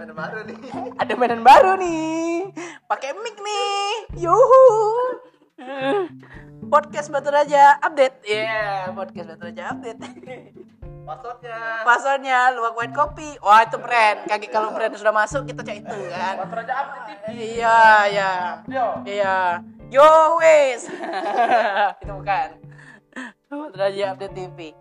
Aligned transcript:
mainan 0.00 0.16
baru 0.16 0.38
nih. 0.48 0.56
Ada 1.04 1.12
mainan 1.12 1.42
baru 1.44 1.72
nih. 1.76 2.48
Pakai 2.88 3.12
mic 3.20 3.36
nih. 3.36 3.92
Yuhu. 4.16 4.64
Podcast 6.72 7.12
batu 7.12 7.28
raja 7.28 7.76
update. 7.84 8.24
Ya 8.24 8.40
yeah, 8.40 8.80
podcast 8.96 9.36
batu 9.36 9.52
raja 9.52 9.76
update. 9.76 10.00
Passwordnya. 11.10 11.58
Passwordnya 11.84 12.38
luwak 12.56 12.80
white 12.80 12.96
kopi. 12.96 13.36
Wah 13.44 13.60
itu 13.68 13.76
brand. 13.76 14.24
Kaki 14.24 14.48
kalau 14.48 14.72
brand 14.72 14.96
sudah 14.96 15.12
masuk 15.12 15.44
kita 15.44 15.60
cek 15.60 15.84
itu 15.84 15.98
kan? 16.08 16.34
Batu 16.48 16.54
Raja 16.56 16.74
update 16.80 17.20
TV. 17.28 17.60
iya 17.60 17.80
iya. 18.08 18.30
Yo. 18.72 18.86
iya. 19.04 19.36
Yo 19.92 20.08
wes. 20.40 20.88
Itu 22.00 22.14
bukan. 22.14 22.48
Batu 23.50 23.74
raja 23.76 24.14
update 24.14 24.32
TV 24.38 24.72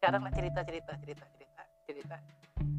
sekarang 0.00 0.24
lah 0.24 0.32
cerita 0.32 0.64
cerita 0.64 0.96
cerita 0.96 1.24
cerita 1.28 1.62
cerita 1.84 2.16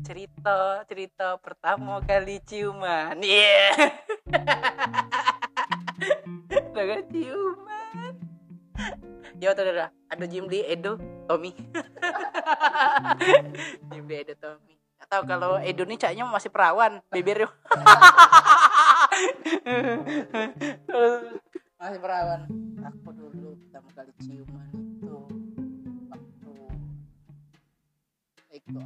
cerita 0.01 0.81
cerita 0.89 1.37
pertama 1.39 2.01
kali 2.03 2.41
ciuman. 2.43 3.15
Iya. 3.21 3.93
Udah 6.71 6.85
kan 6.87 7.03
ciuman. 7.11 8.13
Ya 9.41 9.57
udah 9.57 9.63
udah 9.65 9.89
ada 9.89 10.25
Jimli 10.29 10.61
Edo 10.65 10.97
Tommy. 11.25 11.49
Jimli 13.93 14.15
Edo 14.21 14.37
Tommy. 14.37 14.77
Gak 15.01 15.09
tahu 15.09 15.25
kalau 15.25 15.57
Edo 15.57 15.81
nih 15.85 15.97
caknya 15.97 16.25
masih 16.29 16.53
perawan 16.53 17.01
bibirnya 17.09 17.45
masih 21.81 21.97
perawan. 21.97 22.45
Aku 22.85 23.09
dulu 23.13 23.57
pertama 23.65 23.89
kali 23.97 24.13
ciuman 24.21 24.69
itu 25.01 25.17
waktu 28.51 28.61
itu 28.61 28.79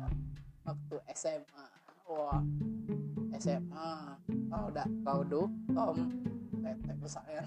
waktu 0.66 0.95
SMA 1.13 1.66
wah 2.09 2.41
SMA 3.38 3.91
kau 4.49 4.63
udah 4.73 4.88
kau 5.05 5.21
do 5.21 5.44
Tom 5.73 5.97
tetek 6.61 6.97
saya 7.05 7.45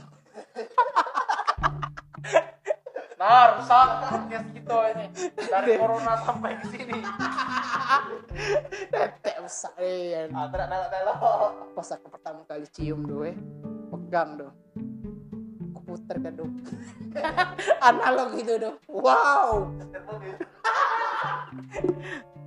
Nah, 3.18 3.58
rusak 3.58 3.88
podcast 4.06 4.46
gitu 4.54 4.78
ini. 4.94 5.10
Dari 5.50 5.74
corona 5.82 6.14
sampai 6.22 6.54
ke 6.54 6.70
sini. 6.70 7.02
tetek 8.94 9.42
saya 9.50 10.30
ah 10.30 10.46
tidak 10.46 10.70
nelo 10.70 10.86
nelo 10.86 11.14
pas 11.74 11.88
aku 11.98 12.06
pertama 12.14 12.46
kali 12.46 12.70
cium 12.70 13.02
doh 13.02 13.26
eh 13.26 13.34
pegang 13.90 14.38
doh 14.38 14.54
puter 15.88 16.20
kan 16.20 16.36
doh 16.36 16.50
analog 17.88 18.28
gitu 18.36 18.60
doh 18.60 18.74
wow 18.92 19.64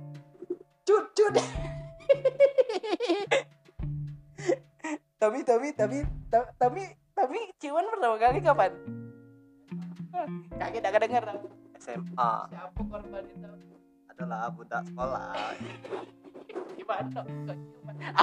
tapi 5.22 5.46
tapi 5.46 5.70
tapi 5.70 6.02
ta- 6.26 6.50
tapi 6.58 6.82
tapi 7.14 7.38
ciuman 7.62 7.86
pertama 7.94 8.18
kali 8.18 8.42
kapan? 8.42 8.74
Kaget 10.58 10.82
agak 10.82 11.00
dengar 11.06 11.24
SMA 11.78 12.32
siapa 12.50 12.80
korban 12.90 13.22
itu? 13.30 13.50
Adalah 14.10 14.50
budak 14.50 14.82
sekolah. 14.90 15.30
Gimana? 16.74 17.22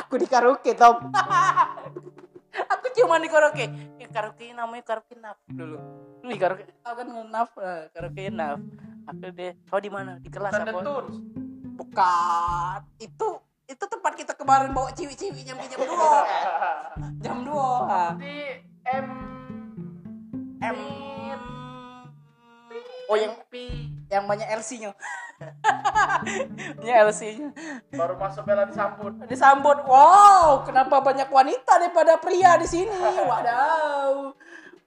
Aku 0.04 0.20
di 0.20 0.28
karaoke 0.28 0.76
tom. 0.76 1.00
Aku 2.76 2.86
ciuman 2.92 3.24
di 3.24 3.32
karaoke. 3.32 3.72
Ya, 3.96 4.08
karaoke 4.12 4.52
namanya 4.52 4.84
karaoke 4.84 5.16
naf 5.16 5.40
dulu. 5.48 5.80
Di 6.28 6.36
karaoke. 6.36 6.68
Tau 6.84 7.00
kan 7.00 7.08
naf 7.32 7.56
eh, 7.64 7.88
karaoke 7.96 8.28
naf. 8.28 8.60
Aku 9.08 9.32
deh 9.32 9.56
kau 9.72 9.80
di 9.80 9.88
mana? 9.88 10.20
Di 10.20 10.28
kelas 10.28 10.52
apa? 10.52 10.84
Bukan. 11.80 12.80
Itu 13.00 13.39
tempat 14.10 14.26
kita 14.26 14.34
kemarin 14.42 14.74
bawa 14.74 14.90
ciwi-ciwi 14.90 15.46
jam 15.46 15.62
jam 15.70 15.86
dua. 15.86 16.26
Jam 17.22 17.38
dua. 17.46 18.18
Di 18.18 18.58
M. 18.90 19.08
M. 20.66 20.78
Oh 23.06 23.14
yang 23.14 23.38
P. 23.54 23.54
yang 24.10 24.26
banyak 24.26 24.50
LC-nya 24.50 24.90
nya 26.82 27.06
LC-nya 27.06 27.54
baru 27.94 28.18
masuk 28.18 28.42
bela 28.42 28.66
disambut. 28.66 29.14
disambut 29.30 29.86
wow 29.86 30.66
kenapa 30.66 30.98
banyak 30.98 31.30
wanita 31.30 31.78
daripada 31.78 32.18
pria 32.18 32.58
di 32.58 32.66
sini? 32.66 32.90
Wadaw. 33.30 34.34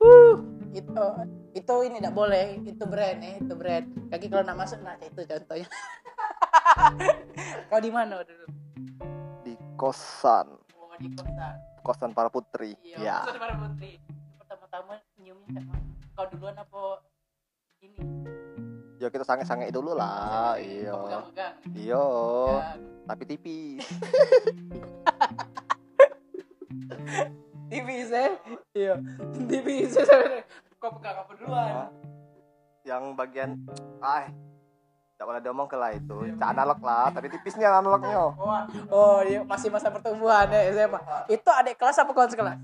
Uh, 0.03 0.35
itu 0.75 1.07
itu 1.55 1.75
ini 1.87 2.03
tidak 2.03 2.19
boleh. 2.19 2.59
Itu 2.67 2.83
brand 2.91 3.23
ya 3.23 3.39
itu 3.39 3.55
brand. 3.55 3.87
Kaki 4.11 4.27
kalau 4.27 4.43
nak 4.43 4.59
masuk 4.59 4.83
nah 4.83 4.99
itu 4.99 5.23
contohnya. 5.23 5.71
Kau 7.71 7.79
di 7.79 7.95
mana 7.95 8.27
dulu 8.27 8.63
kosan. 9.77 10.47
Oh 10.77 10.93
di 11.01 11.09
kota 11.17 11.49
kosan 11.83 12.11
para 12.15 12.29
putri. 12.29 12.77
Iya 12.85 12.97
ya. 13.01 13.17
maksudnya 13.23 13.41
para 13.41 13.55
putri. 13.59 13.91
Pertama-tama 14.39 14.95
nyiumnya 15.19 15.61
mana? 15.67 15.83
kau 16.13 16.27
duluan 16.29 16.57
apa 16.61 17.01
ini? 17.81 17.99
Ya 19.01 19.09
kita 19.09 19.25
sange 19.25 19.49
sange 19.49 19.73
dulu 19.73 19.97
lah. 19.97 20.61
Iya. 20.61 21.25
Iya. 21.73 22.05
Ya, 22.05 22.77
tapi 23.09 23.23
tipis. 23.27 23.83
Tipis 27.73 28.13
ya 28.13 28.37
iya. 28.77 28.95
Tipis 29.49 29.97
ya 29.97 30.05
kau 30.77 30.93
pegang 31.01 31.25
apa 31.25 31.33
duluan? 31.41 31.89
Yang 32.85 33.05
bagian 33.17 33.51
ah 34.05 34.29
tidak 35.23 35.31
boleh 35.31 35.43
diomong 35.47 35.71
ke 35.71 35.79
lah 35.79 35.95
itu 35.95 36.35
Cak 36.35 36.51
analog 36.51 36.83
lah 36.83 37.15
tapi 37.15 37.31
tipisnya 37.31 37.71
analognya 37.71 38.35
Oh, 38.35 38.59
oh 38.91 39.23
iya 39.23 39.47
masih 39.47 39.71
masa 39.71 39.95
pertumbuhan 39.95 40.51
ya 40.51 40.67
SMA. 40.75 40.99
Itu 41.31 41.47
adik 41.47 41.79
kelas 41.79 42.03
apa 42.03 42.11
kawan 42.11 42.27
sekelas? 42.27 42.59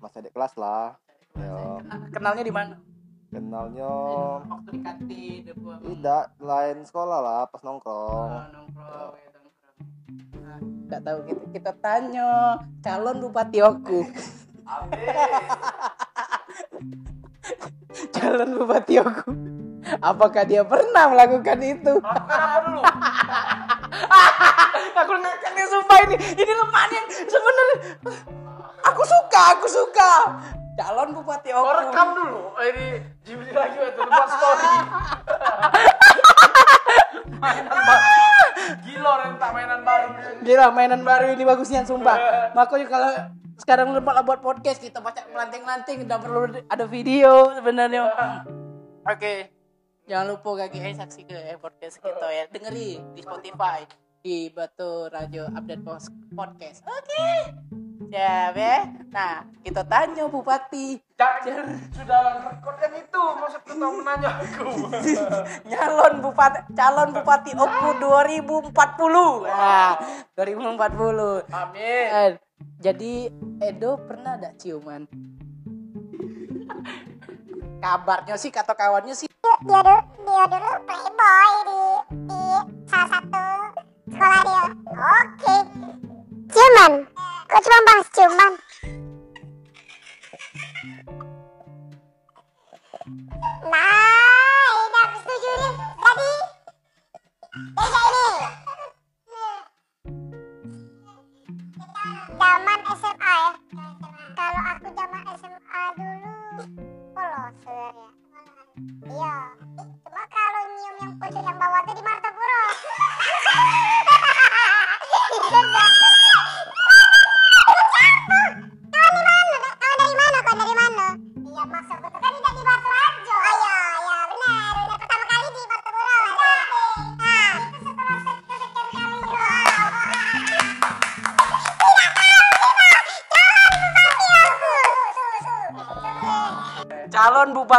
masih 0.00 0.24
adik 0.24 0.32
kelas 0.32 0.56
lah 0.56 0.96
ya 1.36 1.76
Kenalnya 2.08 2.40
di 2.40 2.48
mana? 2.48 2.80
kenalnya 3.28 3.92
Waktu 4.48 4.72
di 4.72 4.80
kantin, 4.80 5.44
tidak 5.92 6.32
lain 6.40 6.88
sekolah 6.88 7.20
lah 7.20 7.44
pas 7.52 7.60
nongkrong 7.60 8.32
Oh, 8.32 8.48
nongkrong, 8.48 9.12
ya. 9.12 9.28
Nah, 10.40 10.56
Nggak 10.88 11.04
tahu 11.04 11.20
kita, 11.28 11.44
kita 11.52 11.76
tanya 11.84 12.56
calon 12.80 13.20
bupati 13.20 13.60
aku. 13.60 14.08
calon 18.16 18.56
bupati 18.56 18.96
aku. 18.96 19.57
Apakah 19.98 20.44
dia 20.44 20.62
pernah 20.66 21.08
melakukan 21.08 21.58
itu? 21.64 21.92
Lakukan 21.98 22.38
apa 22.38 22.58
dulu? 22.66 22.80
aku 24.98 25.14
ngakak 25.14 25.50
nih 25.54 25.66
sumpah 25.70 25.98
ini 26.10 26.16
ini 26.34 26.52
lemahnya 26.52 27.00
sebenarnya 27.06 27.76
aku 28.82 29.02
suka 29.06 29.40
aku 29.54 29.66
suka 29.70 30.12
calon 30.78 31.10
bupati 31.14 31.50
Kau 31.50 31.66
aku 31.66 31.90
rekam 31.90 32.08
dulu. 32.14 32.40
Oh, 32.54 32.62
Ini 32.62 33.02
Jimmy 33.26 33.50
lagi 33.50 33.78
itu 33.78 34.02
buat 34.02 34.28
story. 34.30 34.68
mainan 37.42 37.66
baru. 37.66 38.06
Gila 38.86 39.12
rentak 39.26 39.50
mainan 39.54 39.80
baru. 39.82 40.08
Gila 40.46 40.66
mainan 40.70 41.02
baru 41.02 41.26
ini 41.34 41.42
bagusnya 41.42 41.82
sumpah. 41.82 42.16
Makanya 42.54 42.86
kalau 42.86 43.10
sekarang 43.58 43.90
lupa 43.90 44.22
buat 44.22 44.38
podcast 44.38 44.78
kita 44.78 45.02
baca 45.02 45.26
melanting-lanting 45.34 46.06
udah 46.06 46.18
perlu 46.22 46.40
ada 46.70 46.84
video 46.86 47.58
sebenarnya. 47.58 48.06
Oke. 49.12 49.57
Jangan 50.08 50.24
lupa 50.32 50.64
kaki 50.64 50.80
eh 50.80 50.96
saksi 50.96 51.20
ke 51.28 51.36
eh, 51.36 51.60
podcast 51.60 52.00
kita 52.00 52.28
ya. 52.32 52.48
Dengeri 52.48 52.96
di 53.12 53.20
Spotify 53.20 53.84
di 54.24 54.48
Batu 54.48 55.04
Radio 55.12 55.44
Update 55.52 55.84
Podcast. 56.32 56.80
Oke. 56.88 57.28
Siap 58.08 58.56
ya. 58.56 58.88
Nah, 59.12 59.44
kita 59.60 59.84
tanya 59.84 60.24
Bupati. 60.32 60.96
Jangan 61.20 61.92
sudah 61.92 62.40
rekodkan 62.40 62.92
itu 62.96 63.20
maksud 63.36 63.60
tahu 63.68 63.92
menanya 64.00 64.30
aku. 64.40 64.88
Nyalon 65.76 66.14
Bupati 66.24 66.60
calon 66.72 67.12
Bupati 67.12 67.52
Oku 67.52 67.88
2040. 68.00 68.72
Nah, 69.44 69.92
2040. 70.32 71.52
Amin. 71.52 72.04
Eh, 72.08 72.30
jadi 72.80 73.28
Edo 73.60 74.00
pernah 74.08 74.40
ada 74.40 74.56
ciuman? 74.56 75.04
Kabarnya 77.78 78.34
sih 78.34 78.50
kata 78.50 78.74
kawannya 78.74 79.14
sih 79.14 79.30
dia 79.30 79.56
dulu 79.62 79.96
dia 80.26 80.44
dulu 80.50 80.70
playboy 80.82 81.52
di 81.62 81.82
di 82.26 82.42
salah 82.90 83.08
satu 83.08 83.46
sekolah 84.10 84.40
dia. 84.42 84.64
Oke. 84.98 85.56
Ciuman 86.48 86.92
kok 87.48 87.60
cuma 87.64 87.78
bahas 87.86 88.06
ciuman 88.12 88.52
nah 93.68 94.68
ini 94.84 94.98
aku 95.00 95.16
setuju 95.24 95.50
nih. 95.56 95.74
Jadi 95.98 96.30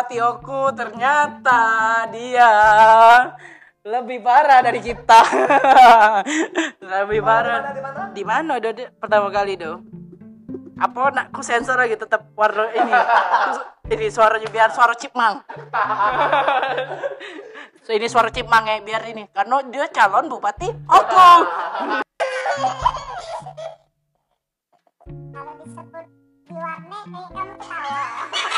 calon 0.10 0.18
bupati 0.18 0.18
Oku 0.26 0.74
ternyata 0.74 1.62
dia 2.10 2.52
lebih 3.86 4.26
parah 4.26 4.66
dari 4.66 4.82
kita. 4.82 5.22
lebih 7.06 7.22
parah. 7.22 7.70
Di 7.70 7.82
mana? 7.82 8.02
Di 8.10 8.24
mana 8.26 8.52
udah 8.58 8.72
di- 8.74 8.90
pertama 8.98 9.30
kali 9.30 9.54
do? 9.54 9.78
Apa 10.82 11.14
nak 11.14 11.30
ku 11.30 11.46
sensor 11.46 11.78
lagi 11.78 11.94
tetap 11.94 12.26
warna 12.34 12.74
ini. 12.74 12.94
ini 13.94 14.10
suaranya 14.10 14.50
biar 14.50 14.74
suara 14.74 14.98
cipmang. 14.98 15.46
so, 17.86 17.94
ini 17.94 18.10
suara 18.10 18.34
cipmang 18.34 18.66
ya 18.66 18.82
biar 18.82 19.04
ini 19.14 19.30
karena 19.30 19.62
dia 19.70 19.86
calon 19.94 20.26
bupati 20.26 20.74
Oku. 20.90 21.30
Kalau 25.30 25.54
disebut 25.62 26.06
di 26.50 26.54
warnet, 26.58 27.06
eh 27.06 27.28
kamu 27.30 27.54
ketawa. 27.62 28.49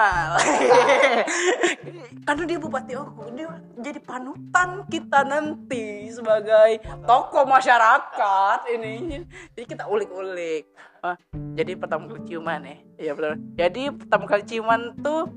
Karena 2.26 2.42
dia 2.46 2.58
bupati 2.60 2.92
Oku, 2.94 3.32
dia 3.34 3.48
jadi 3.76 3.98
panutan 3.98 4.86
kita 4.86 5.24
nanti 5.24 6.08
sebagai 6.08 6.78
tokoh 7.04 7.44
masyarakat 7.44 8.58
ini. 8.76 9.24
Jadi 9.56 9.66
kita 9.66 9.88
ulik-ulik. 9.88 10.70
Ah, 11.00 11.16
jadi 11.56 11.74
pertama 11.74 12.06
kali 12.06 12.22
ciuman 12.28 12.60
ya. 12.60 12.76
Iya 13.00 13.12
betul. 13.16 13.32
Jadi 13.56 13.82
pertama 13.90 14.24
kali 14.28 14.42
ciuman 14.44 14.80
tuh 15.00 15.32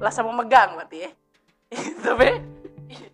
lah 0.00 0.10
sama 0.10 0.32
megang 0.32 0.74
berarti 0.74 1.04
ya. 1.04 1.10
Tapi 2.04 2.28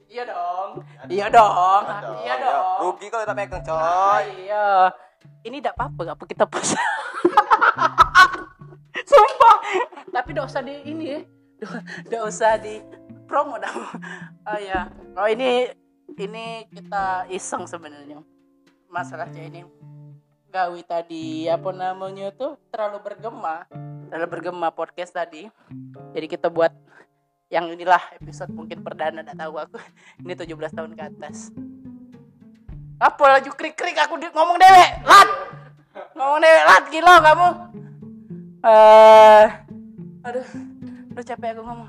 iya 0.08 0.22
dong. 0.24 0.70
Iya 1.10 1.26
dong. 1.28 1.82
Iya 2.22 2.34
dong. 2.38 2.78
Rugi 2.86 3.06
kalau 3.10 3.26
tak 3.26 3.36
megang 3.36 3.62
Ah, 3.66 4.22
coy. 4.22 4.46
iya. 4.46 4.94
Ini 5.42 5.58
tidak 5.58 5.74
apa-apa, 5.78 6.14
apa 6.14 6.24
kita 6.26 6.44
pas. 6.46 6.70
Sumpah. 9.04 9.56
Tapi 10.10 10.28
tidak 10.32 10.46
usah 10.48 10.62
di 10.64 10.74
ini 10.88 11.04
ya. 11.14 11.20
Usah 12.24 12.58
di 12.58 12.80
promo 13.28 13.60
dah. 13.60 13.74
Oh 14.48 14.58
ya. 14.58 14.88
Oh 15.18 15.28
ini 15.28 15.68
ini 16.16 16.66
kita 16.72 17.28
iseng 17.28 17.68
sebenarnya. 17.68 18.22
Masalah 18.88 19.28
cewek 19.28 19.52
ini 19.52 19.60
Gawi 20.48 20.80
tadi 20.80 21.44
apa 21.44 21.68
namanya 21.76 22.32
tuh 22.32 22.56
terlalu 22.72 23.04
bergema 23.04 23.68
terlalu 24.08 24.28
bergema 24.32 24.72
podcast 24.72 25.12
tadi 25.12 25.44
jadi 26.16 26.24
kita 26.24 26.48
buat 26.48 26.72
yang 27.52 27.68
inilah 27.68 28.00
episode 28.16 28.48
mungkin 28.56 28.80
perdana 28.80 29.20
tidak 29.20 29.36
tahu 29.36 29.60
aku 29.60 29.76
ini 30.24 30.32
17 30.32 30.56
tahun 30.72 30.92
ke 30.96 31.02
atas 31.04 31.52
apa 32.96 33.22
laju 33.28 33.50
krik 33.52 33.76
krik 33.76 33.96
aku 34.00 34.16
ngomong 34.16 34.56
dewe 34.56 34.84
lat 35.04 35.28
ngomong 36.16 36.40
dewe 36.40 36.60
lat 36.64 36.84
gila 36.88 37.14
kamu 37.20 37.48
eh 38.69 39.47
aduh 40.23 40.44
lu 41.09 41.20
capek 41.23 41.56
aku 41.56 41.62
ngomong 41.62 41.88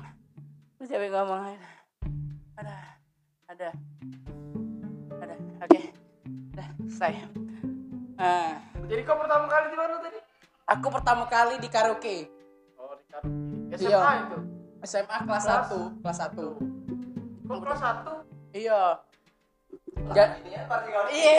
lu 0.78 0.84
capek 0.84 1.08
ngomong 1.10 1.40
ada 2.56 2.76
ada 3.46 3.68
ada 5.14 5.34
oke 5.60 5.80
udah 6.50 6.68
selesai 6.88 7.12
Ah, 8.16 8.60
Jadi 8.84 9.00
kau 9.00 9.16
pertama 9.16 9.48
kali 9.48 9.72
di 9.72 9.76
mana 9.76 9.96
tadi? 9.96 10.20
aku 10.66 10.86
pertama 10.90 11.24
kali 11.26 11.56
di 11.56 11.68
karaoke 11.68 12.28
Oh, 12.76 12.92
di 12.94 13.04
karaoke. 13.06 13.80
Iya. 13.80 13.96
SMA 13.96 14.12
itu. 14.18 14.38
SMA 14.82 15.16
kelas 15.24 15.44
Kelas? 15.46 15.68
1 15.72 16.00
kelas 16.00 16.18
1 16.28 16.36
Kau 17.42 17.58
kelas 17.58 17.80
satu. 17.80 18.14
iya 18.52 19.00
Ja- 20.12 20.36
Iya. 21.08 21.32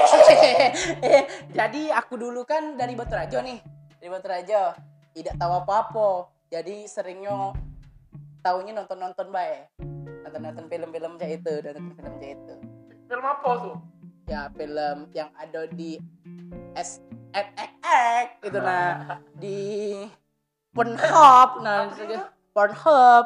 Jadi 1.57 1.81
aku 1.87 2.13
dulu 2.15 2.41
kan 2.43 2.73
dari 2.73 2.93
Batu 2.93 3.13
Rajo 3.13 3.37
nih. 3.39 3.61
Dari 3.95 4.09
Batu 4.09 4.25
Rajo. 4.25 4.63
Tidak 5.11 5.35
tahu 5.35 5.51
apa-apa. 5.63 6.31
Jadi 6.51 6.87
seringnya 6.87 7.55
tahunya 8.43 8.75
nonton-nonton 8.75 9.27
bae. 9.31 9.67
Nonton-nonton 10.27 10.65
film-film 10.67 11.19
kayak 11.19 11.43
itu 11.43 11.53
dan 11.63 11.79
nonton 11.79 11.95
film 11.95 12.13
kayak 12.19 12.35
itu. 12.39 12.55
Film 13.07 13.25
apa 13.27 13.49
tuh? 13.59 13.75
Ya 14.29 14.47
film 14.55 15.11
yang 15.11 15.27
ada 15.35 15.67
di 15.67 15.99
SNXX 16.75 18.27
gitu 18.43 18.59
nah 18.63 19.19
di 19.43 19.59
Pornhub 20.71 21.49
nah 21.59 21.91
Pornhub 22.51 23.25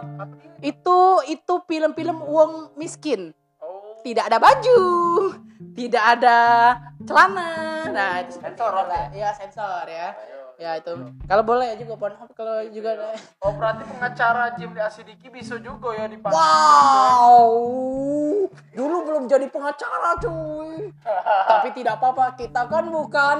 itu 0.62 0.98
itu 1.30 1.54
film-film 1.70 2.22
uang 2.26 2.74
miskin 2.78 3.34
Oh. 3.66 3.98
tidak 4.06 4.30
ada 4.30 4.38
baju, 4.38 4.82
tidak 5.74 6.04
ada 6.06 6.38
celana. 7.02 7.82
Nah, 7.90 8.22
itu 8.22 8.38
Sensor, 8.38 8.70
lah. 8.78 9.10
Ya 9.10 9.34
sensor 9.34 9.90
ya. 9.90 10.14
Ya 10.56 10.80
itu. 10.80 10.92
Kalau 11.28 11.44
boleh 11.44 11.76
juga 11.76 12.00
Pornhub 12.00 12.32
kalau 12.32 12.64
juga 12.72 12.96
ada. 12.96 13.12
Oh 13.44 13.52
berarti 13.56 13.84
pengacara 13.84 14.56
Jim 14.56 14.72
Asidiki 14.80 15.28
bisa 15.28 15.60
juga 15.60 15.92
ya 15.96 16.08
di 16.08 16.16
Wow. 16.24 17.52
Dulu 18.72 18.98
belum 19.04 19.24
jadi 19.28 19.52
pengacara 19.52 20.16
cuy. 20.24 20.96
Tapi 21.48 21.68
tidak 21.76 22.00
apa-apa, 22.00 22.40
kita 22.40 22.72
kan 22.72 22.88
bukan 22.88 23.38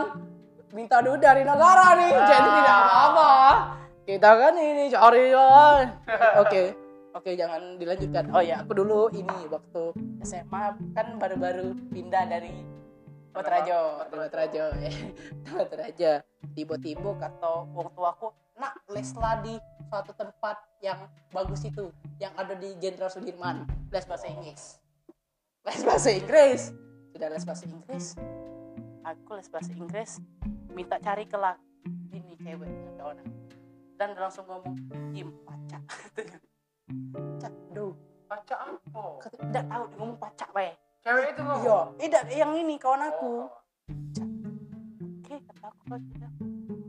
minta 0.76 1.00
duit 1.00 1.24
dari 1.24 1.48
negara 1.48 1.96
nih. 1.96 2.12
Jadi 2.12 2.50
tidak 2.60 2.78
apa-apa. 2.84 3.32
Kita 4.06 4.30
kan 4.36 4.54
ini 4.60 4.92
cari 4.92 5.24
ya. 5.32 5.50
Oke. 6.44 6.64
Oke, 7.16 7.32
jangan 7.40 7.80
dilanjutkan. 7.80 8.28
Oh 8.36 8.44
ya, 8.44 8.60
aku 8.60 8.76
dulu 8.76 9.08
ini 9.16 9.48
waktu 9.48 9.96
SMA 10.20 10.76
kan 10.92 11.16
baru-baru 11.16 11.72
pindah 11.96 12.28
dari 12.28 12.75
Batrajo, 13.36 13.80
dari 14.08 14.20
Batrajo 14.24 14.66
ya. 14.80 14.92
Batrajo. 15.52 16.12
Tiba-tiba 16.56 17.10
kata 17.20 17.68
orang 17.68 17.94
tuaku, 17.94 18.28
"Nak, 18.56 18.74
leslah 18.96 19.44
di 19.44 19.60
suatu 19.92 20.16
tempat 20.16 20.56
yang 20.80 21.04
bagus 21.36 21.68
itu, 21.68 21.92
yang 22.16 22.32
ada 22.40 22.56
di 22.56 22.72
Jenderal 22.80 23.12
Sudirman, 23.12 23.68
les 23.92 24.08
bahasa 24.08 24.32
Inggris." 24.32 24.80
Les 25.68 25.82
bahasa 25.84 26.10
Inggris. 26.16 26.72
Sudah 27.12 27.28
les 27.28 27.44
bahasa 27.44 27.66
Inggris. 27.68 28.06
Aku 29.04 29.36
les 29.36 29.50
bahasa 29.52 29.72
Inggris, 29.76 30.24
minta 30.72 31.00
cari 31.00 31.28
kelak 31.28 31.60
ini 32.12 32.36
cewek 32.42 32.72
kawan 33.00 33.20
aku. 33.22 33.34
dan 33.96 34.10
langsung 34.20 34.44
ngomong 34.44 34.76
Jim 35.16 35.32
pacak 35.48 35.84
pacak 37.16 37.54
duh 37.72 37.96
Baca 38.26 38.56
apa? 38.58 39.04
kata 39.22 39.38
tidak 39.38 39.66
tahu 39.70 39.84
dia 39.86 39.98
ngomong 40.02 40.18
pacak 40.18 40.50
bae 40.52 40.74
Cewek 41.06 41.38
itu 41.38 41.44
iya. 41.46 41.80
Tidak 42.02 42.24
yang 42.34 42.52
ini 42.58 42.82
kawan 42.82 43.06
aku. 43.14 43.46
Oke 45.22 45.36
kata 45.38 45.70
aku 45.70 45.84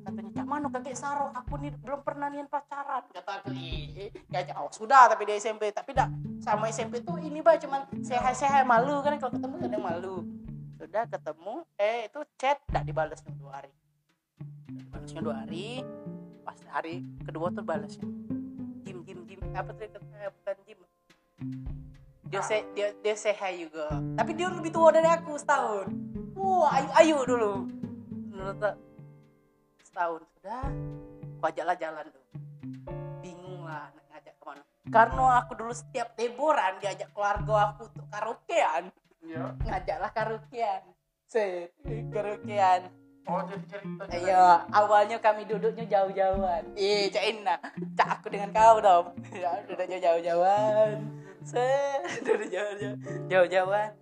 katanya 0.08 0.30
cak 0.32 0.46
mano 0.49 0.73
kakek 0.73 0.96
saro? 0.96 1.28
Aku 1.37 1.61
nih 1.61 1.76
belum 1.85 2.00
pernah 2.00 2.32
nian 2.32 2.49
pacaran. 2.49 3.04
Kata 3.12 3.44
aku 3.44 3.52
ih 3.52 4.08
kayaknya 4.32 4.56
oh 4.56 4.73
sudah 4.73 5.12
tapi 5.12 5.28
di 5.28 5.37
SMP 5.37 5.68
tapi 5.68 5.92
tidak 5.92 6.08
sama 6.40 6.73
SMP 6.73 7.04
tuh 7.04 7.20
ini 7.20 7.44
bah 7.44 7.61
cuman 7.61 7.85
sehat-sehat 8.00 8.64
malu 8.64 9.04
kan. 9.04 9.20
Kalau 9.20 9.37
ketemu 9.37 9.54
kadang 9.61 9.85
malu. 9.85 10.16
Sudah 10.80 11.04
ketemu 11.04 11.54
eh 11.76 12.08
itu 12.08 12.20
chat 12.40 12.56
tidak 12.73 12.88
dibalasnya 12.88 13.37
dua 13.37 13.61
hari. 13.61 13.73
Dibalasnya 14.73 15.20
dua 15.20 15.35
hari. 15.44 15.85
Pas 16.40 16.61
hari 16.73 17.04
kedua 17.20 17.52
tuh 17.52 17.61
balasnya. 17.68 18.08
Jim 18.80 19.04
Jim 19.04 19.28
Jim 19.28 19.44
apa 19.52 19.76
tuh 19.76 19.92
bukan 19.92 20.56
Jim 20.64 20.80
dia 22.26 22.42
se 22.42 22.56
dia 22.75 22.90
dia 23.00 23.14
sehat 23.14 23.54
juga 23.54 23.87
tapi 24.18 24.35
dia 24.35 24.50
lebih 24.50 24.75
tua 24.75 24.90
dari 24.90 25.06
aku 25.06 25.38
setahun 25.38 25.87
wah 26.35 26.68
ayu 26.75 26.90
ayu 26.99 27.16
dulu 27.23 27.52
menurut 28.35 28.59
setahun 29.87 30.21
sudah 30.37 30.66
aku 31.38 31.45
ajaklah 31.47 31.76
jalan 31.78 32.04
tuh 32.11 32.25
bingung 33.23 33.62
lah 33.62 33.88
nak 33.95 34.04
ngajak 34.11 34.35
ke 34.35 34.45
mana 34.45 34.62
karena 34.90 35.25
aku 35.38 35.52
dulu 35.54 35.73
setiap 35.75 36.09
liburan 36.18 36.73
diajak 36.83 37.09
keluarga 37.14 37.54
aku 37.73 37.90
untuk 37.90 38.06
karaokean 38.11 38.85
Iya. 39.26 39.59
ngajaklah 39.66 40.11
karaokean 40.14 40.83
set 41.26 41.75
karaokean 42.14 42.90
Oh 43.26 43.42
jadi 43.42 43.66
cerita. 43.66 44.02
Iya, 44.14 44.71
awalnya 44.71 45.18
kami 45.18 45.50
duduknya 45.50 45.83
jauh-jauhan. 45.90 46.62
Iya, 46.78 47.11
Cak 47.11 47.25
Inna. 47.26 47.56
Cak 47.99 48.09
aku 48.23 48.30
dengan 48.30 48.54
kau 48.54 48.78
dong. 48.78 49.18
Ya, 49.42 49.66
duduknya 49.66 49.99
jauh-jauhan. 49.99 51.25
Set, 51.47 52.03
duduk 52.26 52.50
jauh-jauh. 52.50 52.99
Jauh-jauhan. 53.31 53.95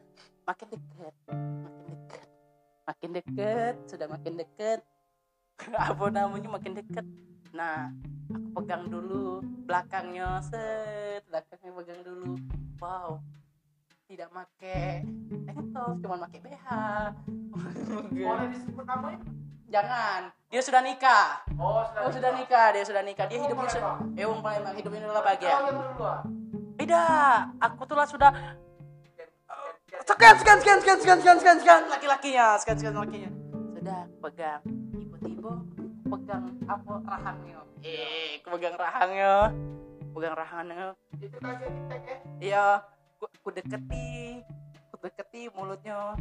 Makin 0.49 0.67
dekat, 0.73 1.15
makin 1.29 1.85
dekat. 1.93 2.29
Makin 2.85 3.11
dekat, 3.13 3.75
sudah 3.85 4.07
makin 4.09 4.35
dekat. 4.41 4.81
Apa 5.77 6.05
namanya 6.15 6.49
makin 6.51 6.73
dekat. 6.73 7.05
nah 7.55 7.93
aku 8.33 8.49
pegang 8.61 8.89
dulu 8.89 9.45
belakangnya. 9.69 10.41
Set. 10.41 11.21
Belakangnya 11.29 11.71
pegang 11.77 12.01
dulu. 12.01 12.33
Wow. 12.81 13.21
Tidak 14.09 14.29
make 14.33 15.05
engkol 15.49 15.97
cuma 16.01 16.17
make 16.21 16.41
BH 16.41 16.67
Boleh 18.13 18.47
disebut 18.53 18.85
namanya? 18.85 19.21
jangan. 19.65 20.21
Dia 20.53 20.63
sudah 20.63 20.81
nikah. 20.85 21.41
Oh, 21.57 21.83
sudah. 21.89 22.01
oh 22.07 22.11
sudah 22.13 22.31
nikah. 22.37 22.69
dia 22.71 22.85
sudah 22.85 23.03
nikah. 23.03 23.27
Dia 23.27 23.37
Oh, 23.41 23.45
hidupnya 23.49 23.69
sudah 23.69 23.95
eh 24.15 24.27
wong 24.29 24.41
Palembang 24.41 24.77
hidupnya 24.77 25.09
adalah 25.09 25.21
Oh, 25.21 25.27
bahagia 25.27 25.49
yang 25.51 25.65
tidak 26.75 27.54
aku 27.62 27.83
tuh 27.87 27.97
lah 27.97 28.07
sudah 28.09 28.31
sekian 30.04 30.37
sekian 30.37 30.59
sekian 30.59 30.78
sekian 30.83 30.99
sekian 30.99 31.19
sekian 31.23 31.38
sekian 31.38 31.59
sekian. 31.62 31.83
Laki-lakinya 31.88 32.47
sekian 32.61 32.76
sekian 32.76 32.95
lakinya. 32.99 33.31
Sudah 33.78 34.02
pegang. 34.21 34.62
Tiba-tiba 34.93 35.52
pegang 36.11 36.45
apa 36.66 36.93
rahangnya. 37.07 37.61
Eh 37.81 38.43
pegang 38.43 38.75
rahangnya. 38.75 39.35
Pegang 40.12 40.35
rahangnya. 40.35 40.87
Itu 41.19 41.38
kasih 41.38 41.71
ya. 41.71 42.16
iya. 42.43 42.66
Aku, 43.16 43.25
aku 43.31 43.49
deketi. 43.54 44.43
Aku 44.93 45.02
deketi 45.07 45.43
mulutnya. 45.54 46.19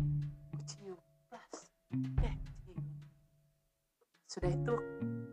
Aku 0.54 0.62
cium. 0.70 1.00
Plus 1.28 1.54
eh 2.24 2.36
cium. 2.64 2.84
Sudah 4.30 4.52
itu 4.54 4.76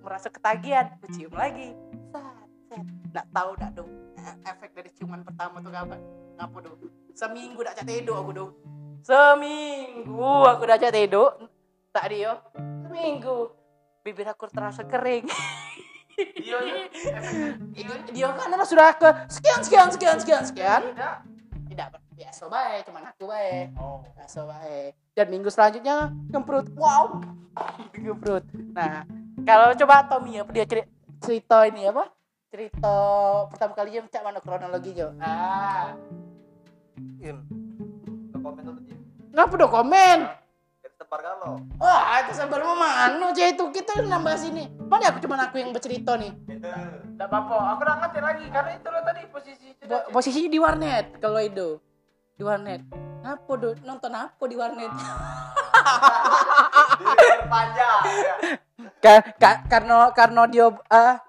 merasa 0.00 0.33
ketagihan. 0.33 0.97
Aku 0.99 1.07
cium 1.12 1.33
lagi 1.37 1.77
nggak 3.11 3.27
tahu 3.35 3.50
dak 3.59 3.71
dong 3.75 3.91
e- 4.15 4.39
efek 4.47 4.71
dari 4.75 4.91
ciuman 4.95 5.27
pertama 5.27 5.59
tuh 5.59 5.71
apa? 5.75 5.97
Ngapa 6.39 6.59
dong 6.62 6.79
seminggu 7.12 7.61
dak 7.67 7.83
tidur 7.83 8.17
aku 8.23 8.31
dong 8.31 8.53
seminggu 9.03 10.31
aku 10.47 10.62
dak 10.65 10.93
tidur 10.93 11.35
tak 11.91 12.15
dia 12.15 12.39
seminggu. 12.87 13.50
Bibir 14.00 14.25
aku 14.27 14.49
terasa 14.49 14.81
kering. 14.81 15.29
Dia 16.17 16.59
dia, 17.73 17.95
dia 18.12 18.29
kan 18.33 18.49
adalah 18.49 18.69
sudah 18.69 18.93
ke 18.97 19.09
sekian 19.29 19.61
sekian 19.61 19.89
sekian 19.93 20.17
sekian 20.21 20.43
sekian. 20.45 20.83
Tidak. 20.93 21.17
tidak 21.71 21.89
biasa 22.12 22.43
baik 22.53 22.81
cuman 22.85 23.03
aku 23.09 23.25
baik 23.25 23.67
Oh. 23.81 24.05
biasa 24.05 24.45
baik 24.45 24.93
dan 25.17 25.27
minggu 25.33 25.49
selanjutnya 25.49 26.12
ngemprut. 26.29 26.69
Wow. 26.77 27.25
Ngemprut. 28.05 28.45
Nah 28.77 29.05
kalau 29.49 29.73
coba 29.73 30.05
Tommy 30.05 30.41
apa 30.41 30.50
dia 30.53 30.67
cerita 31.21 31.65
ini 31.69 31.89
apa 31.89 32.09
cerita 32.50 32.97
pertama 33.47 33.73
kalinya 33.73 34.11
cak 34.11 34.23
mana 34.23 34.38
kronologinya 34.42 35.07
ah. 35.23 35.95
Lo 37.23 38.38
komen 38.40 38.62
dulu 38.64 38.80
Jim. 38.83 38.99
ngapa 39.30 39.54
do 39.54 39.66
komen 39.66 40.19
sebar 41.00 41.21
kalau. 41.23 41.62
wah 41.78 42.21
itu 42.21 42.33
sabar 42.35 42.61
mana 42.61 43.30
aja 43.30 43.49
itu 43.49 43.64
kita 43.71 44.02
nambah 44.02 44.35
sini 44.35 44.66
mana 44.85 45.09
aku 45.09 45.23
cuma 45.23 45.38
aku 45.38 45.57
yang 45.57 45.71
bercerita 45.71 46.19
nih 46.19 46.35
Itu. 46.45 46.69
Tidak 47.11 47.28
apa-apa. 47.28 47.76
Aku 47.76 47.80
udah 47.85 47.97
ngerti 48.00 48.21
lagi 48.21 48.45
karena 48.49 48.71
itu 48.75 48.88
lo 48.88 49.00
tadi 49.00 49.21
posisi 49.28 49.66
Bo- 49.85 50.07
posisinya 50.11 50.49
di 50.49 50.59
warnet 50.59 51.07
kalau 51.21 51.40
itu 51.40 51.69
di 52.35 52.42
warnet 52.42 52.80
ngapa 53.21 53.52
do 53.57 53.71
nonton 53.80 54.12
apa 54.12 54.42
di 54.50 54.57
warnet 54.57 54.92
Panjang. 57.47 58.00
ya. 58.04 58.35
Ka- 59.00 59.26
ka- 59.37 59.62
karena 59.69 60.11
karena 60.12 60.42
dia 60.47 60.66
ah 60.88 61.21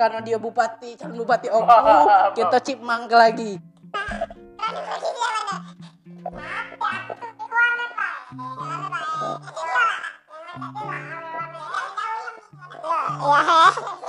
karena 0.00 0.24
dia 0.24 0.40
bupati 0.40 0.96
calon 0.96 1.20
bupati 1.20 1.52
Oku 1.60 1.68
kita 2.32 2.56
cipmangke 2.64 3.12
lagi. 3.12 3.60
jadi 13.60 13.92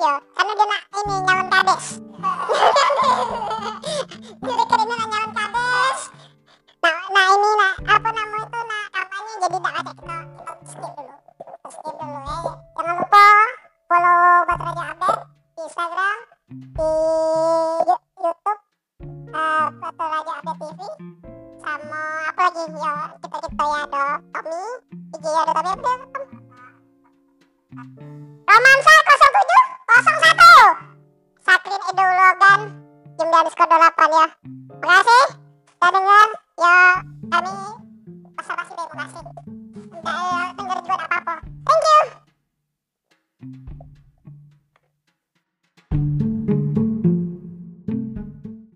yo 0.00 0.16
karena 0.32 0.52
dia 0.56 0.64
nak 0.64 0.82
ini 0.96 1.16
nyalon 1.28 1.48
kades. 1.52 2.00
Jadi 4.40 4.64
kerennya 4.64 4.96
nak 4.96 5.08
nyalon 5.12 5.32
kades. 5.36 6.00
Nah, 6.80 7.04
nah 7.12 7.26
ini 7.36 7.50
nah 7.60 7.74
apa 7.84 8.08
nama 8.08 8.36
itu 8.40 8.60
nah 8.64 8.84
kampanye 8.96 9.32
jadi 9.44 9.56
tak 9.60 9.74
ada 9.76 9.92
kita 9.92 10.16
kita 10.24 10.52
skip 10.64 10.92
dulu. 10.96 11.14
Kita 11.36 11.68
skip 11.68 11.94
dulu 12.00 12.16
ya 12.16 12.36
jangan 12.80 12.96
lupa 12.96 13.26
follow 13.84 14.40
Batu 14.48 14.64
Raja 14.64 14.84
Update 14.88 15.20
di 15.52 15.60
Instagram 15.68 16.18
di 16.56 16.90
YouTube 17.84 18.40
Batu 19.84 20.04
Raja 20.08 20.32
Update 20.40 20.60
TV 20.64 20.80
sama 21.60 22.04
apa 22.32 22.40
lagi 22.48 22.64
ya 22.72 22.94
kita 23.20 23.36
kita 23.36 23.64
ya 23.68 23.78
ada 23.84 24.04
Tommy 24.32 24.64
IG 25.12 25.24
ya 25.28 25.40
ada 25.44 25.52
Tommy 25.52 25.70
apa 25.76 25.92
dia? 25.92 26.40
01 29.90 31.42
Sakrin 31.42 31.82
Edo 31.90 32.06
Logan 32.06 32.60
Jumlah 33.18 33.42
underscore 33.42 33.68
28 33.68 34.16
ya. 34.16 34.26
Makasih. 34.80 35.26
Udah 35.76 35.90
denger 35.92 36.28
Ya 36.56 36.76
kami 37.28 37.52
Masa 38.38 38.52
masih 38.56 38.74
deh 38.78 38.86
makasih 38.88 39.22
Udah 39.98 40.14
eh, 40.14 40.24
ya 40.30 40.44
denger 40.56 40.78
juga 40.86 41.04
apa-apa. 41.04 41.34
Thank 43.40 43.68
you. 43.68 43.79